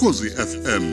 [0.00, 0.84] ukhozi FM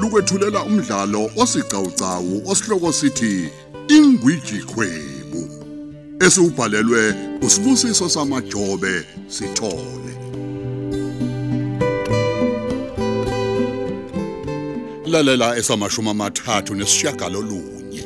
[0.00, 3.50] lukwethulela umdlalo osiqhawqhawo osihloko sithi
[3.96, 5.42] ingwiji khwebu
[6.26, 7.02] esubhalelwe
[7.46, 8.94] usibusiso samajobe
[9.28, 10.14] sithole.
[15.06, 18.04] Lalela esamashumi amathathu nesishiyagalolunye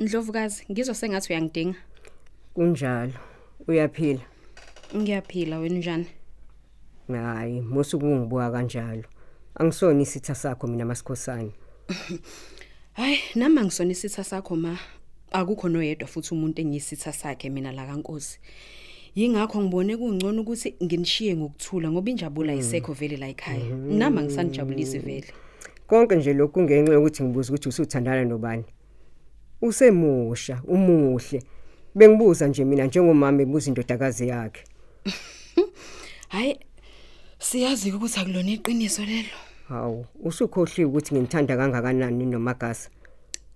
[0.00, 1.78] Ndlovukazi, ngizwa sengathi uyangidinga.
[2.54, 3.18] kunjalo
[3.68, 4.35] uyaphila.
[4.94, 6.06] Ngiyaphila wena njani?
[7.08, 9.04] hayi musu kungibuka kanjalo
[9.54, 11.50] angisona isitha sakho mina masikhosana
[12.92, 14.78] Hayi, nami ngisona isitha sakho ma.
[15.32, 18.38] Akukho noyedwa futhi umuntu engiyisitha sakhe mina la kaNkosi.
[19.14, 23.76] Yingakho ngibone kungcono ukuthi nginishiye ngokuthula ngoba injabulo ayisekho vele la ekhaya.
[23.76, 25.32] Nami ngisanijabulisi vele.
[25.86, 28.64] konke nje lokhu kungenxa yokuthi ngibuza ukuthi usuthandana nobani
[29.62, 31.42] usemusha umuhle
[31.94, 34.62] bengibuza nje mina njengomama ebuza indodakazi yakhe
[36.28, 36.58] Hayi,
[37.38, 39.28] siyazi ukuthi akulona iqiniso lelo.
[39.68, 42.90] hawu usukhohliwe ukuthi ngimthanda kangakanani nomagasa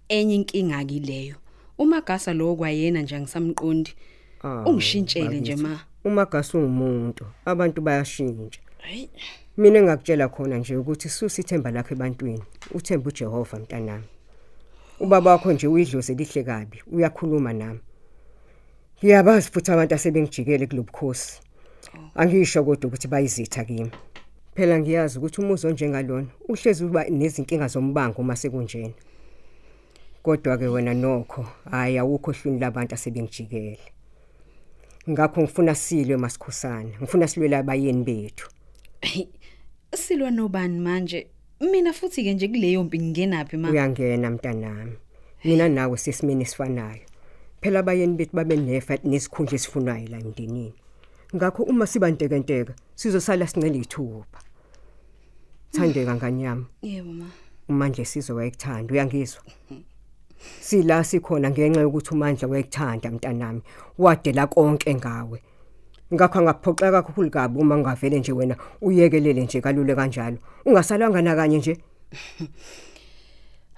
[0.08, 1.36] Enye inkinga kileyo.
[1.78, 3.94] Umagasa lo kwayena nje ngisamqondi.
[4.42, 5.80] Ah, Ungishintshele nje ma.
[6.04, 9.08] umagasa ungumuntu abantu bayashintsha Hayi.
[9.56, 12.42] mina engakutshela khona nje ukuthi susa ithemba lakhe ebantwini
[12.74, 14.04] uthemba uJehova mntanami
[15.00, 17.80] ubaba wakho nje uyidloze lihle kabi uyakhuluma nami
[19.04, 21.40] ngiyabazi futhi abantu asebengijikele kulobukhosi
[22.14, 23.90] angisho kodwa ukuthi bayizitha kimi.
[24.54, 28.92] Phela ngiyazi ukuthi umuzo onjengalona uhlezi uba nezinkinga zombango uma sekunjena.
[30.22, 33.78] Kodwa ke wena nokho hayi awukho hlwini labantu asebengijikele
[35.10, 38.50] ngakho ngifuna silwe masikhosana ngifuna silwela abayeni bethu.
[39.00, 39.28] Hey,
[39.94, 41.26] silwa nobani manje?
[41.60, 43.70] Mina futhi ke nje kuleyo mpi ngingenapi ma?
[43.70, 44.92] uyangena mntanami.
[45.44, 47.09] Mina nawe sesimene sifanayo
[47.60, 50.74] phela abayeni bethu babe nefa nesikhundla esifunayo la emndenini.
[51.36, 54.38] Ngakho uma siba ntekenteka sizosala sincele ithuba.
[55.72, 57.26] Thandeka nganyama Yebo ma.
[57.68, 59.42] umandla sizwe wayekuthanda uyangizwa?
[60.60, 63.62] Sila sikhona ngenxa yokuthi umandla wayekuthanda mntanami.
[63.98, 65.42] Wadela konke ngawe.
[66.14, 70.38] Ngakho angakuphoxeka kakhulu kabi uma ngavele nje wena uyekelele nje kalule kanjalo.
[70.66, 71.78] Ungasalanga nakanye nje?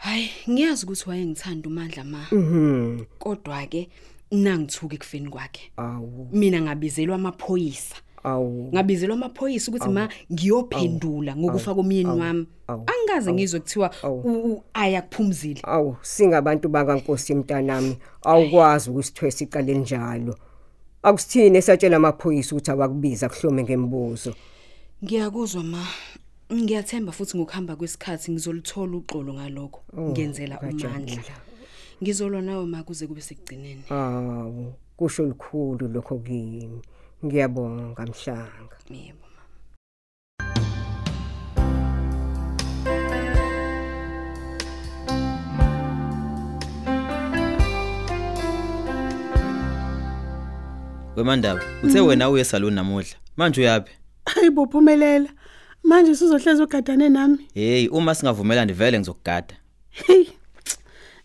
[0.03, 2.27] Hayi, ngiyazi ukuthi wayengithanda uMandla ma.
[2.33, 3.89] mhm Kodwa ke
[4.33, 5.71] nangithuka ekufeni kwakhe.
[5.77, 7.97] awu Mina ngabizelwa amaphoyisa.
[8.25, 12.47] awu Ngabizelwa amaphoyisa ukuthi ma ngiyophendula ngokufa komyeni wami.
[12.69, 14.21] awu, Angikaze ngizwe kuthiwa awu.
[14.21, 15.61] u- u- aya kuphumzile.
[15.63, 20.35] awu singabantu bakaNkosi mntanami awukwazi ukusithwesa iqale njalo
[21.03, 24.35] akusithini esatshela amaphoyisa ukuthi awakubiza kuhlome ngemibuzo
[25.05, 25.83] Ngiyakuzwa ma.
[26.53, 29.81] Ngiyathemba futhi ngokuhamba kwesikhathi ngizolithola uxolo ngalokho.
[29.99, 31.01] Ngenzela umandla.
[31.01, 31.37] ngajabula.
[32.03, 33.85] Ngizolwa nawe ma kuze kube sekugcineni.
[33.91, 36.83] awu kusho likhulu lokho kimi
[37.25, 39.43] ngiyabonga mhlanga Yebo ma.
[51.17, 53.17] Wemandaba, uthe wena uye salon namuhla.
[53.37, 53.93] Manje uyapi?
[54.27, 55.31] Hayibo phumelela.
[55.85, 57.39] Manje sizohleza ugadane nami.
[57.55, 59.55] Hey, uma singavumela ndivele ngizokugada.
[59.91, 60.27] Hey.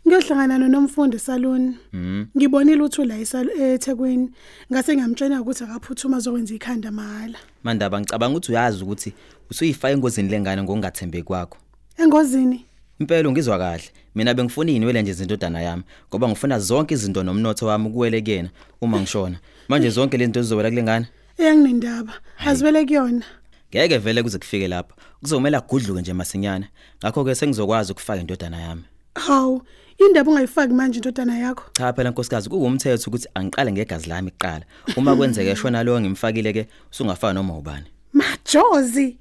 [0.07, 1.75] Ngiyohlangana nonomfundi salon.
[1.93, 2.25] Mhm.
[2.37, 4.31] Ngibonile uthula eThekwini.
[4.71, 7.37] Ngase ngamtshela ukuthi akaphuthuma zokwenza ikhanda mahala.
[7.63, 9.13] Mandaba ngicabanga ukuthi uyazi ukuthi
[9.51, 11.57] usuyifaka engozini lengane ngokungathembeki kwakho.
[11.97, 12.65] Engozini.
[12.99, 13.83] Impela ungizwa kahle.
[14.15, 18.49] Mina bengifuna inwele nje izindodana yami ngoba ngifuna zonke izinto nomnotho wami kuwele kuyena
[18.81, 19.37] uma ngishona.
[19.67, 21.07] Manje zonke lento zizowela kulengane.
[21.37, 22.13] Eyanginendaba.
[22.45, 23.25] Azivele kuyona.
[23.71, 24.95] Ngeke vele kuze kufike lapho.
[25.21, 26.69] Kuzomela gudluke nje masinyane.
[27.03, 28.83] Ngakho ke sengizokwazi ukufaka indodana yami.
[29.15, 29.61] Hawu,
[29.97, 31.63] indaba ungayifaki manje intodana yakho.
[31.73, 34.65] Cha phela nkosikazi kuwumthetho ukuthi angiqale ngegazi lami kuqala.
[34.97, 37.85] Uma kwenzeke shona lo ngimfakile ke usungafana noma ubani.
[38.13, 39.17] Majozi.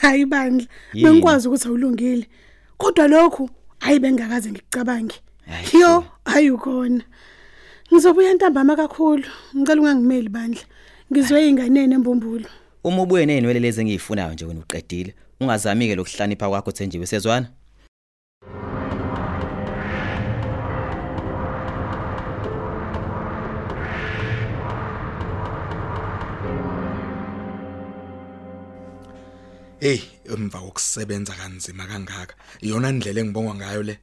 [0.00, 0.66] Hayi bandla.
[0.92, 1.04] Yini?
[1.04, 2.26] Bengikwazi ukuthi awulungile.
[2.78, 5.14] Kodwa lokhu hayi bengakaze ngikucabange.
[5.46, 7.04] Hayi, Yo, ayukhona.
[7.92, 9.24] Ngizobuya ntambama kakhulu.
[9.56, 10.62] Ngicela ungangimeli bandla.
[11.12, 12.48] Ngizwe inganene embumbulo.
[12.84, 17.52] Uma ubuye nenwele lezi engiyifunayo nje wena uqedile, ungazami ke lokuhlanipha kwakho Thenjiwe sezwana.
[29.80, 33.98] Hey, emva kokusebenza kanzima kangaka, iyona indlela engibongwa ngayo le.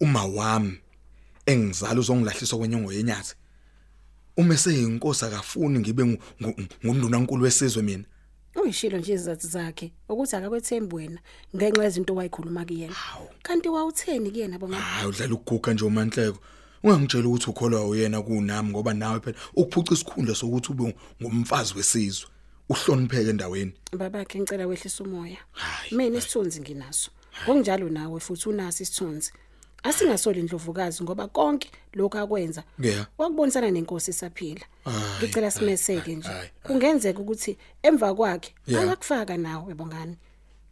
[0.00, 0.78] Uma wami
[1.46, 3.34] engizala uzongilahlisa kwenyongo yenyathi.
[4.36, 8.04] Uma seyinkosi akafuni ngibe ngu- ngu- ngumndunankulu wesizwe mina.
[8.62, 11.20] uyishilo nje izathu zakhe ukuthi akakwethembi wena
[11.56, 12.94] ngenxa yezinto wayikhuluma kuyena.
[13.42, 16.38] Kanti wawutheni kuyena boma Hayi udlala ukuguga nje umanhleko.
[16.82, 22.28] ungangitshela ukuthi ukholwa uyena kunami ngoba nawe phela ukuphuca isikhundla sokuthi ube ngumfazi wesizwe.
[22.68, 23.72] Uhlonipheke endaweni.
[23.92, 25.38] Babakhe ngicela wehlisa umoya.
[25.92, 27.10] Mina isithunzi nginaso.
[27.44, 29.32] Ngokunjalo nawe futhi unaso isithunzi.
[29.86, 32.64] Asingasoli indlovukazi ngoba konke lokho akwenza.
[32.78, 33.06] Yeah.
[33.18, 36.28] wakubonisana nenkosi isaphila Hayi, ngicela simeseke nje.
[36.28, 36.50] hayi, hayi.
[36.62, 38.84] kungenzeka ukuthi emva kwakhe Yeah.
[38.84, 40.16] akakufaka nawe bongani.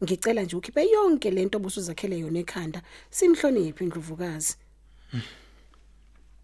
[0.05, 4.57] Ngicela nje ukhiphe yonke lento obusuzakhele yona ekhanda simhloniphe indlovukazi.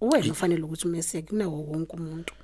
[0.00, 2.34] Wena ufanele ukuthi umeseke kunawo wonke umuntu.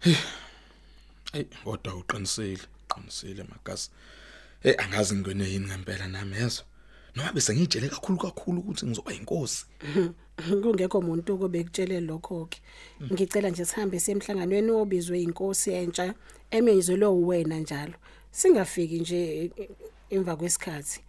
[0.00, 1.44] Hey.
[1.64, 2.58] Kodwa uqinisile
[2.90, 3.90] uqinisile magasi
[4.62, 6.62] hey angazi ngene yini ngempela nami yezo
[7.16, 9.66] noma bese ngijele kakhulu kakhulu ukuthi ngizoba inkosi
[10.62, 12.58] kungekho umuntu obekutshele lokho ke
[13.12, 16.14] ngicela nje sihambe semhlanganweni obizwe inkosi entsha
[16.52, 17.94] emenyezelwe uwena njalo.
[18.30, 19.68] Singafiki nje eh,
[20.10, 21.00] emva kwesikhathi.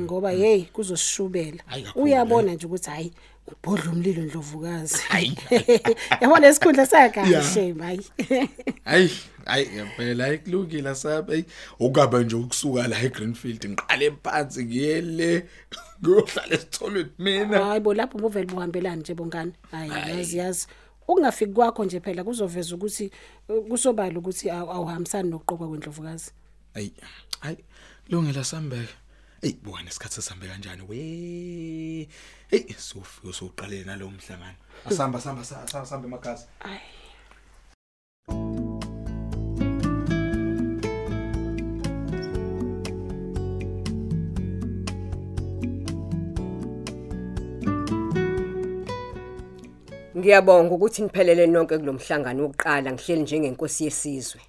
[0.00, 1.62] Ngoba hey kuzosishubela.
[1.66, 3.12] Hayi kakhulu, uyabona nje ukuthi hayi
[3.64, 4.98] ubhodla umlilo ndlovukazi.
[6.20, 7.36] Yabona esikhundla sakahle
[7.82, 8.00] hayi.
[8.84, 9.10] Hayi
[9.44, 11.44] hayi ngempela ayikulungile sabe hey
[11.80, 15.46] ukaba nje ukusuka la eGreenfield ngiqale phansi ngiyele
[16.02, 17.64] ngiyohlala esitholweni mina.
[17.64, 19.52] Hayi bo lapho buvele buhambelana nje bongani.
[19.70, 20.66] Hayi yazi yazi.
[21.02, 23.10] Ukungafiki kwakho nje phela kuzoveza ukuthi
[23.48, 26.30] eh, kusobala ukuthi awu- awuhambisani nokuqokwa kwendlovukazi.
[26.74, 26.90] Ay,
[27.42, 27.56] ay,
[28.08, 28.92] lungela sambeka.
[29.42, 32.08] Ey, buka nesikhathi sesambe kanjani we.
[32.50, 34.56] Hey, sofika usoqalene nalowo mhlangano.
[34.84, 36.46] Asamba samba samba samba emakhasi.
[36.60, 36.80] Ay.
[50.16, 54.40] Ngiyabonga ukuthi niphelele nonke kulomhlangano wokuqala ngihleli njengenkosi yesizwe.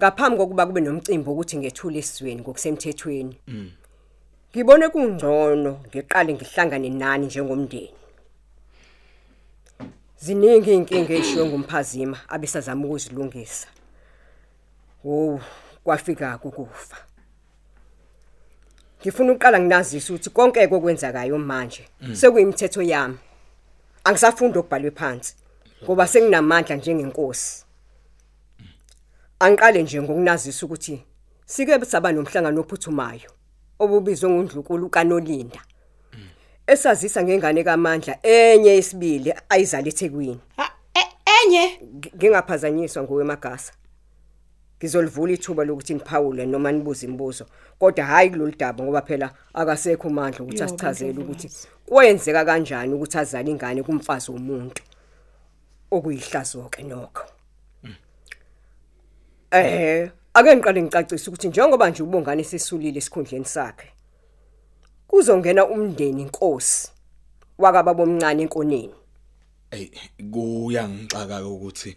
[0.00, 3.36] Ngaphambi kokuba kube nomcimbi ukuthi ngethule esizweni ngokusemthethweni.
[4.50, 8.00] Ngibone kungcono ngiqale ngihlangane nani njengomndeni.
[10.16, 13.68] Ziningi inkinga ezishiwe ngumphazima abesazama ukuzilungisa.
[15.04, 15.40] Wo,
[15.84, 16.96] kwafika ukufa.
[19.00, 23.18] Ngifuna uqala nginazisa ukuthi konke okwenzakayo manje sekuyimithetho yami.
[24.04, 25.34] Angisafunda ukubhalwe phansi
[25.84, 27.69] ngoba senginamandla njengenkosi.
[29.40, 31.02] Angiqale nje ngokunazisa ukuthi
[31.46, 33.30] sike saba nomhlangano ophuthumayo
[33.78, 35.60] obubizwe ngundlukulu kaNolinda.
[36.66, 40.40] Esazisa ngengane kaMandla enye isibili ayizala eThekwini.
[40.94, 43.72] E- enye Ng- Ngingaphazanyiswa ngowemagasa.
[44.78, 47.46] Ngizolivula ithuba lokuthi niphawule noma nibuze imibuzo
[47.78, 51.48] kodwa hayi kulolu daba ngoba phela akasekho amandla ukuthi asichazele ukuthi
[51.86, 54.82] kwenzeka kanjani ukuthi azale ingane kumfazi womuntu
[55.90, 57.24] okuyihlazo ke nokho.
[59.50, 63.88] Eh, ake ngiqale ngicacise ukuthi njengoba nje ubongane sesulile esikhundleni sakhe
[65.06, 66.90] kuzongena umndeni inkosi
[67.58, 68.94] wakaba bomncane enkoneni.
[69.70, 69.90] Ey,
[70.32, 71.96] kuyangixaka ukuthi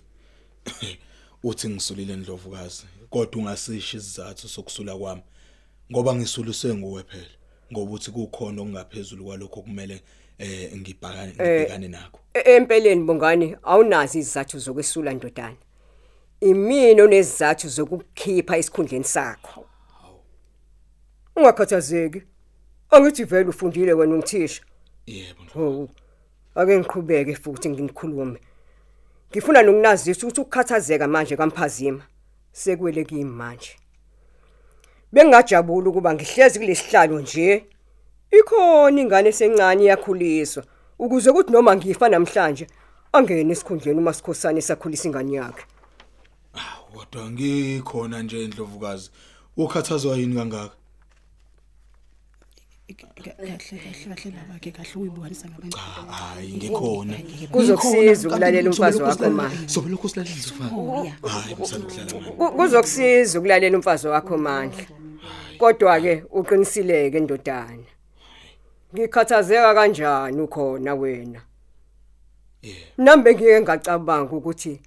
[1.44, 5.22] uthi ngisulile endlovukazi kodwa ungasisho isizathu sokusula kwami
[5.92, 7.36] ngoba ngisuliswe nguwe phela
[7.72, 10.02] ngoba uthi kukhona okungaphezulu kwalokho kumele
[10.40, 12.20] eh ngibhakane ngibhekane nakho.
[12.34, 15.58] E- Empeleni bongani awunazi izathu zokwesula ndodana.
[16.44, 19.66] Imini onezathu zokukhipha esikhundleni sakho.
[21.36, 22.22] Ungakhathazeki.
[22.92, 24.62] Angithi vele ufundile wena ungithisha.
[25.06, 25.44] Yebo.
[25.54, 25.90] Ho.
[26.56, 28.40] Ake ngiqhubeke futhi nginikhulume.
[29.32, 32.04] Ngifuna nokunazisa ukuthi ukukhathazeka manje kamphazima
[32.52, 33.76] sekwele kimi manje.
[35.14, 37.66] Bengajabula ukuba ngihlezi kulesihlalo nje.
[38.32, 40.64] Ikhona ingane esencane iyakhuliswa
[41.00, 42.68] ukuze kuthi noma ngifa namhlanje
[43.14, 45.66] angene esikhundleni uma sikhosana esakhulisa ingane yakhe.
[46.94, 49.10] Kodwa ngikhona nje endlovukazi.
[49.58, 50.76] Ukhathazwa yini kangaka?
[52.88, 57.18] kahle kahle kahle labakhe kahle uyibonisa ngabantu Hayi ngikhona.
[57.52, 59.68] Kuzokusiza ukulalela umfazi wakho manje.
[59.68, 60.74] Sobe lokho silalela umfazi.
[61.28, 62.36] Hayi ngisandukudlala manje.
[62.38, 64.88] Ku- Kuzokusiza ukulalela umfazi wakho manje.
[65.58, 67.84] Kodwa ke uqinisileke ndodana.
[68.94, 71.42] Ngikhathazeka kanjani ukhona wena?
[72.98, 74.80] Nambe ngike ngacabanga ukuthi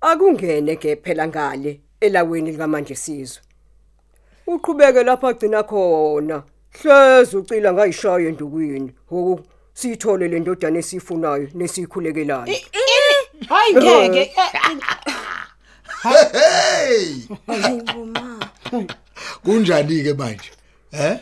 [0.00, 3.42] akungene ke phela ngale elaweni likamanje sizwe.
[4.46, 6.42] Uqhubeke lapha agcina khona.
[6.82, 8.92] Hleze ucila ngayishaye endukwini.
[9.10, 9.40] Ho
[9.74, 12.56] siyithole le ndodana esifunayo nesikhulekelayo.
[13.48, 14.32] hayi ngeke
[16.02, 17.28] Hey!
[17.46, 18.38] Hayibo ma.
[19.44, 20.50] Kunjani ke manje?
[20.92, 21.18] Eh?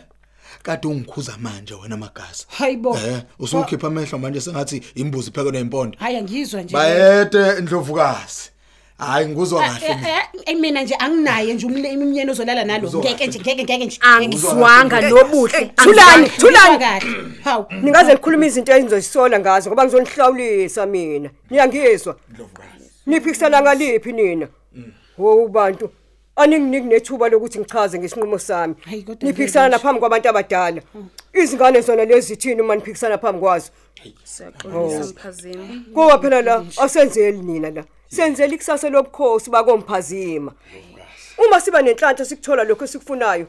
[0.62, 2.47] Kade ungikhuza manje wena magasa.
[2.49, 5.99] hayibo Eh, usukhipha amehlo manje sengathi imbuzi phekwe nempondo.
[5.99, 8.50] hayi angizwa nje Bayede indlovukazi.
[8.99, 10.09] Hayi ngikuzwa kahle Eh, mina.
[10.09, 13.99] eh, eh, mina nje anginaye nje umle- imnyeni ozolala nalo ngeke nje ngeke ngeke nje
[14.01, 15.71] Angizwanga nobuhle.
[15.77, 16.79] Thulani, Ngizwa thulani.
[16.79, 21.31] kahle hawu Ningaze nikhuluma izinto engizozisola ngazo ngoba ngizonihlawulisa mina.
[21.51, 22.17] Niyangizwa?
[23.07, 24.49] Niphikisana ngaliphi nina?
[25.19, 25.91] Wo bantu
[26.37, 28.75] aninginiki nethuba lokuthi ngichaze ngesinqumo sami.
[28.85, 30.83] Hayi, kodwa Niphikisana vele laphambi kwabantu abadala.
[31.33, 33.71] Izingane zona lezi zithini uma niphikisana phambi kwazo?
[34.25, 35.83] Siyaxolisa mphazimi.
[35.95, 37.85] Kuba phela la asenzeli nina la.
[38.14, 40.52] Senzela ikusasa lobukhosi bakomphazima.
[41.38, 43.47] Uma siba nenhlanhla sikuthola lokho esikufunayo.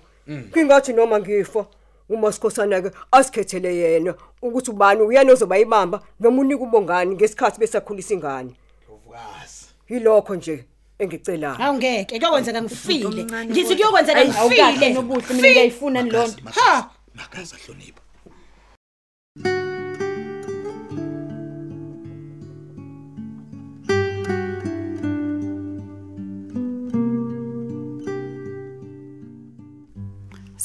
[0.54, 1.66] Kingathi noma ngifa
[2.10, 8.14] uma sikhosana ke asikhethele yena ukuthi ubani uyena ozoba ibamba noma unika ubongani ngesikhathi besakhulisa
[8.14, 8.54] ingane.
[9.90, 10.66] Yilokho nje
[11.00, 11.54] engicelayo.
[11.54, 13.76] hawu ngeke kuyokwenzeka ngifile omncane ngithi kodwa.
[13.76, 16.44] kuyokwenzeka Ayi, awukahle ngifile nobuhle, mina ngiyayifuna nilonto.
[16.52, 18.02] ha Makaza hlonipha.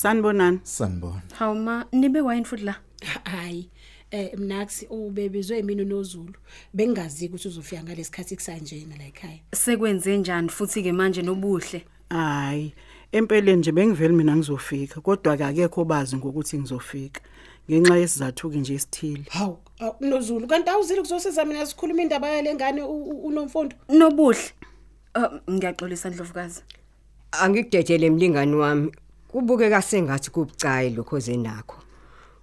[0.01, 0.61] Sanibonani.
[0.63, 1.23] Sanibona.
[1.39, 2.75] Hawu ma nibe wine futhi la.
[3.25, 3.69] hayi
[4.11, 6.35] eh mnaksi ubebizwe mina noZulu
[6.75, 11.85] bengazi ukuthi uzofika ngalesikhathi kusanjena la ekhaya Sekwenze njani futhi ke manje nobuhle.
[12.11, 12.73] Hayi,
[13.13, 17.21] empeleni nje bengiveli mina ngizofika, kodwa ke akekho bazi ngokuthi ngizofika.
[17.71, 19.25] Ngenxa yesizathu ke nje isithile.
[19.31, 24.41] hawu awu, noZulu kanti awuzile kuzosiza mina sikhuluma indaba yale ngane u- u- unomfundo Nobuhle.
[25.15, 26.63] Uh, ngiyaxolisa Ndlovukazi.
[27.33, 28.93] Angikudedele emlingani wami.
[29.31, 31.77] Kubukeka sengathi kubucayi lokho zenakho.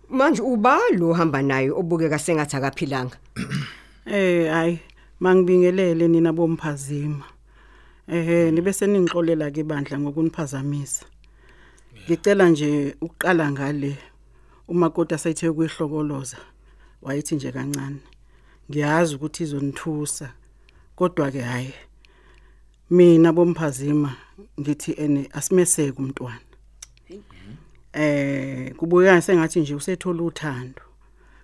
[0.09, 3.17] Manje ubalo uhamba naye obukeka sengathi akaphilanga.
[4.09, 4.79] Eh, hayi,
[5.19, 7.25] mangibingelele nina bomphazima.
[8.07, 11.05] Eh, nibe seningixolela ke bandla ngokuniphazamisa.
[12.05, 13.97] Ngicela nje ukuqala ngale
[14.67, 16.37] umakoti asayithe kuyihlokoloza.
[17.01, 17.99] Wayithi nje kancane.
[18.69, 20.31] Ngiyazi ukuthi izonithusa.
[20.95, 21.73] Kodwa ke hayi.
[22.89, 24.15] Mina bomphazima
[24.59, 26.46] ngithi ene asimeseke umntwana.
[27.93, 30.81] Eh, kubukeka sengathi nje usethola uthando.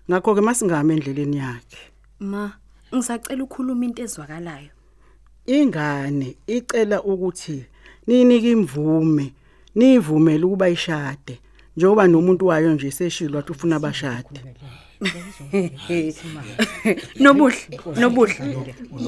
[0.09, 1.91] Ngakho ke masingame endleleni yakhe.
[2.19, 2.51] Ma,
[2.93, 4.69] ngisacela ukukhuluma into ezwakalayo.
[5.45, 7.65] ingane icela ukuthi
[8.07, 9.33] ninike imvume
[9.75, 11.39] nivumele ukuba ishade
[11.77, 14.39] njengoba nomuntu wayo nje seshilo wathi ufuna abashade
[17.19, 17.57] Nobuhle,
[17.99, 18.35] nobuhle.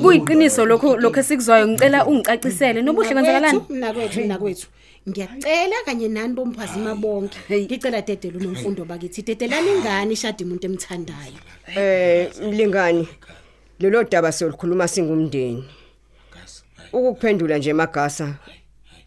[0.01, 2.81] Kuyiqiniso lokho lokho esikuzwayo ngicela ungicacisele.
[2.81, 3.61] Nobuhle kwenzakalani?
[3.69, 4.67] mna kwethu mna kwethu
[5.09, 11.39] ngiyacela kanye nani bomphazima bonke ngicela dedela unomfundo bakithi dedelani ingane ishade umuntu emthandayo
[11.75, 13.07] Eh mlingani
[13.79, 15.63] lelo daba solukhuluma singumndeni.
[16.93, 18.35] Ukuphendula nje magasa.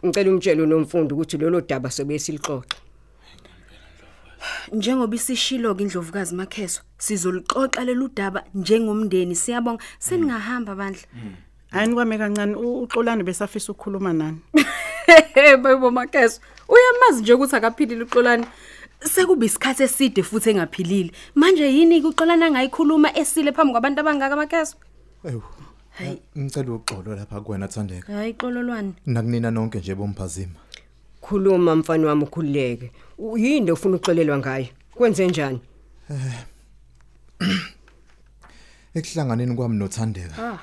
[0.04, 2.87] Ngicela umtshele unomfundo ukuthi lelo daba sobe silixoxa.
[4.72, 9.34] Njengoba isishilo ke indlovukazi Makheso, sizolixoxa lelu daba njengomndeni.
[9.34, 11.02] Siyabonga seningahamba bandla.
[11.70, 14.38] hayi kwame kancane u- uxolani besafisa ukukhuluma nani
[15.62, 18.46] Bayibo Makheso, uyamazi nje ukuthi akaphilile uxolani.
[19.00, 21.12] Sekuba isikhathi eside futhi engaphilile.
[21.34, 24.76] Manje yini ke uxolana ngayikhuluma esile phambi kwabantu abangaka Makheso?
[25.24, 25.42] Ewu.
[26.38, 28.12] Ngicela uxolo lapha kuwena Thandeka.
[28.12, 28.92] Hayi xololwane.
[29.06, 30.52] Nakunina nonke nje bomphazima.
[31.20, 32.92] Khuluma mfana wami ukhululeke.
[33.18, 34.66] U- Yini ufuna uxolelwa ngayo?
[34.94, 35.60] Kwenze njani?
[38.94, 40.58] Ekuhlanganeni kwami noThandeka.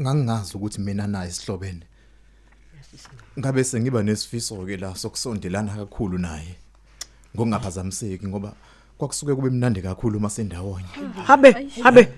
[0.00, 1.82] Ngangingazi ukuthi mina naye sihlobene.
[3.38, 6.56] Ngabe sengiba nesifiso ke la sokusondelana kakhulu naye.
[7.34, 8.52] Ngokungaphazamiseki ngoba
[8.98, 10.86] kwakusuke kube mnandi kakhulu uma sendawonye.
[11.26, 12.08] habe habe No-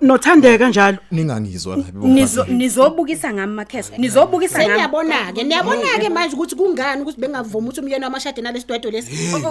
[0.00, 2.58] nothandeka njalo Ningangizwa kabi Nizo bomphazima.
[2.58, 3.92] nizobukisa ngami Makheso.
[3.98, 4.70] Nizobukisa ngami.
[4.70, 9.10] seniyabona-ke niyabona-ke manje ukuthi kungani ukuthi bengavumi ukuthi umyeni wamashade nalesidwedo lesi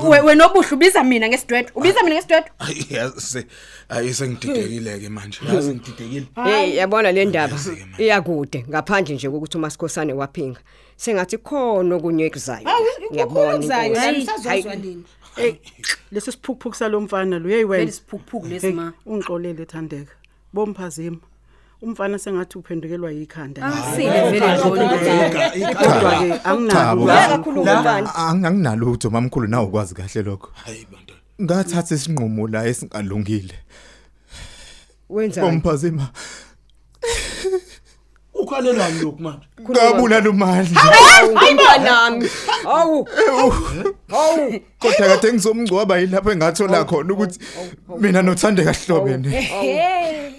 [0.10, 1.72] We wena obuhle ubiza mina ngesidwedwe.
[1.76, 2.52] Ubiza mina ngesidwedwe.
[2.60, 3.46] Hayi yazi
[3.90, 5.40] ayi sengididekile ke manje.
[5.54, 6.26] Yazi ngididekile.
[6.44, 7.58] Hey yabona le ndaba
[7.98, 10.60] iyakude ngaphandle nje ukuthi uMasikhosane waphinga.
[10.96, 12.68] Sengathi khona okunye ekuzayo.
[13.10, 14.12] kukhuluzayo inkosi.
[14.12, 15.04] nisazozwa nini
[15.36, 15.54] hey
[16.12, 18.94] lesi siphukuphuku salomfana lo Vele yeyiwena siphukuphuku lesi Hey, ma.
[19.06, 20.12] ungixolele thandeka
[20.54, 21.18] bomphazima
[21.82, 25.00] umfana sengathi uphendukelwa yikhanda Asile vele kodwa
[25.30, 27.12] ke anginalo
[28.16, 30.50] Anginalo utho mamkhulu nawe ukwazi kahle lokho.
[30.54, 31.14] Hayi bantu.
[31.42, 33.54] Ngathatha isinqumo la esingalungile.
[35.10, 35.48] Wenzani?
[35.48, 36.10] Bomphazima.
[38.44, 39.46] Ukhalelani lokhu manje?
[39.70, 40.82] Ngabulala umandla.
[41.32, 42.30] Ngumntanami.
[42.66, 43.08] Awu.
[44.12, 44.60] Awu.
[44.80, 47.40] Kodwa kade ngizomngcwaba yilapho engathola khona ukuthi
[48.00, 49.30] mina noThandeka sihlobene.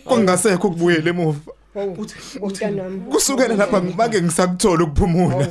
[0.05, 1.54] Kungasekho ukubuyela emuva.
[1.75, 3.01] Mntanami.
[3.11, 5.47] Kusukela lapha ngibake ngisakuthola ukuphumula.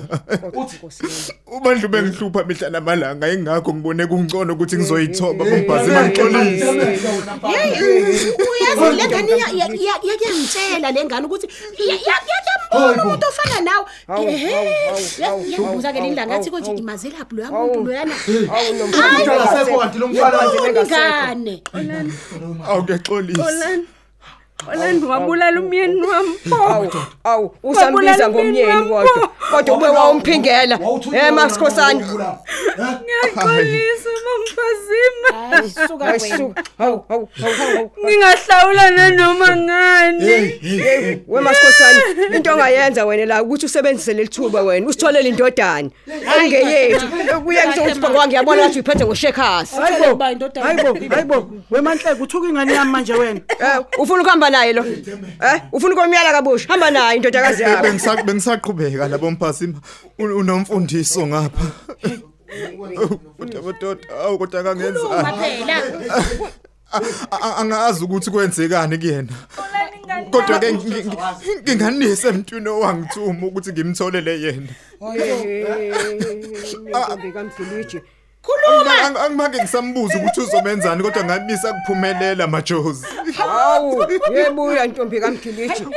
[1.57, 6.65] Ubandlu bengihlupha mihla namalanga ingakho ngibone kungcono ukuthi ngizoyithoba bomphazima ngixolise.
[8.49, 13.61] uyazi le ngane iya- iya- iya- iyakuyangitshela le ngane ukuthi iya- iya- iyakuyambona umuntu ofana
[13.61, 14.67] nawe Hawu, ehe hawu,
[15.21, 16.79] hawu, hawu, yabuza ke hawu, linda ngathi hawu, konje hawu.
[16.79, 17.67] imazelaphi loya Hawu.
[17.67, 20.37] muntu loyana Hawu Umuntu akasekho kanti lo mfana.
[20.83, 21.63] ngane
[22.67, 23.69] awukuyaxolisa
[24.67, 24.81] Olani.
[24.81, 26.39] Olani wabulala umyeni wami.
[26.69, 26.91] Awu,
[27.23, 28.97] awu, usambiza Wabulala ngomyeni umyeni kodwa.
[28.97, 29.27] wami.
[29.51, 30.79] Kodwa ube wawumphingela.
[31.13, 31.93] Eh Max Khosana.
[32.73, 35.29] Ngiyaxolisa mangifazima.
[35.49, 36.63] hayi suka Hayi wena suka.
[36.77, 37.91] Hawu, hawu, hawu, hawu.
[38.05, 40.51] Ngingahlawula nanoma ngani.
[41.27, 45.89] We Max Khosana, into ongayenza wena la ukuthi usebenzise lelithuba wena usitholele indodana.
[46.41, 47.07] Engeyethu.
[47.43, 49.75] Kuye ngizokuthi bangwa ngiyabona wathi uyiphethe ngoshekhasi.
[49.75, 50.15] Hayibo.
[50.15, 50.67] Ba, indodana.
[50.67, 51.51] Hayibo, hayibo.
[51.71, 53.41] Wemanhleke uthuka ingane yami manje wena.
[53.59, 54.85] Eh, ufuna ukuhamba naye lo?
[54.85, 56.67] Eh, ufuna ukomyala kabusha?
[56.69, 57.83] Hamba naye indodakazi yakho.
[57.83, 59.73] Bengisa bengisaqhubeka labo mphasi
[60.19, 61.65] unomfundiso ngapha.
[63.39, 64.99] Udabododa awu kodwa kangenza.
[65.39, 65.81] phela
[67.57, 69.33] Angazi ukuthi kwenzekani kuyena.
[70.31, 74.73] Kodwa ke ngi- ngi- nginganise emntwini owangithuma ukuthi ngimtholele yena.
[76.89, 77.99] Ntombi kaMdluliji.
[78.43, 79.21] Khuluma.
[79.23, 83.05] Angimake ngisambuza ukuthi uzomenzani kodwa ngamisa kuphumelela majozi.
[83.37, 85.87] Hawu, yebuya ntombi kaMdluliji.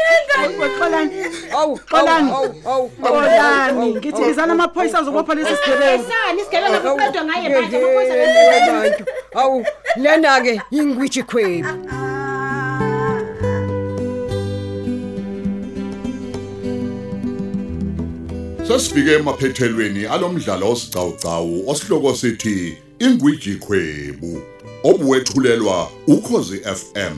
[0.78, 1.12] Xolani.
[1.58, 2.30] Awu, Xolani.
[2.30, 2.90] awu, awu.
[3.02, 6.04] Xolani, ngithi ngizana amaphoyisa azobopha lesi sigebengu.
[6.08, 9.04] sani isigebenga kuqedwa ngaye manje Hey, amaphoyisa hey, kanti bantu.
[9.34, 9.64] Awu,
[9.96, 11.68] lena ke ingwiji khwebu.
[18.76, 24.40] Sesifike emaphethelweni alomdlalo osiqhawqhawo osihloko sithi Ingwiji Khwebu
[24.84, 27.16] obuwethulelwa ukhozi FM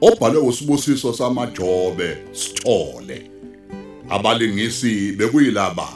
[0.00, 3.30] obhalwe usibusiso samajobe sithole.
[4.08, 5.88] Abalingisi bekuyilaba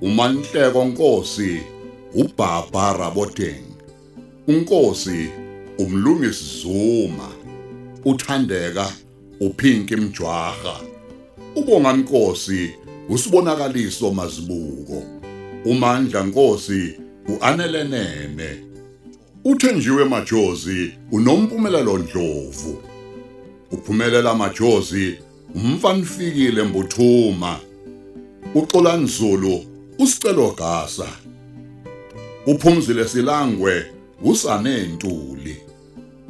[0.00, 1.60] umanhleko Nkosi
[2.14, 3.64] uBaba Raboteng
[4.48, 5.28] uNkosi
[5.78, 7.28] umlungisi Zuma
[8.04, 8.92] uthandeka
[9.40, 10.80] uPinki Mjwaha
[11.56, 12.70] ubonga Nkosi
[13.08, 15.02] usibonakaliso mazibuko.
[15.64, 16.92] Umandla Nkosi
[17.28, 18.48] uanelenene
[19.44, 22.78] uthenjiwe majozi unompumelelo ndlovu.
[23.72, 25.18] Uphumelela majozi
[25.54, 27.60] umfanfikile mbuthuma.
[28.54, 29.64] Uxolani Zulu
[29.98, 31.08] usicelo gasa.
[32.46, 33.86] Uphumzile silangwe
[34.24, 35.56] usanentuli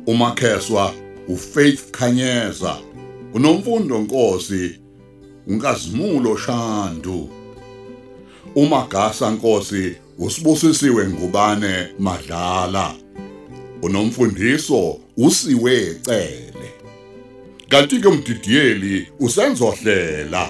[0.06, 0.94] umakheswa
[1.28, 2.76] ufaith khanyeza.
[3.34, 4.80] Unomfundo nkosi
[5.48, 7.28] unkazimulo shandu.
[8.54, 12.94] Umagasa nkosi usibusisiwe ngubane madlala.
[13.82, 16.70] Unomfundiso usiwe cele.
[17.68, 20.48] Kanti ke umdidiyeli usenzohlela.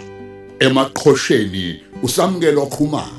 [0.58, 3.17] Emaqhosheni usamkelo khumalo